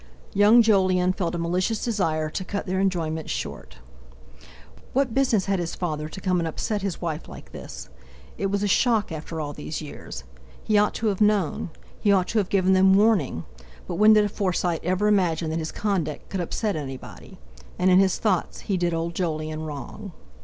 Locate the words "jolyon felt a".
0.63-1.37